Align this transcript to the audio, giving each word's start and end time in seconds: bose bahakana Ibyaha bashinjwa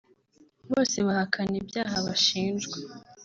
bose 0.71 0.95
bahakana 1.07 1.53
Ibyaha 1.61 1.97
bashinjwa 2.07 2.77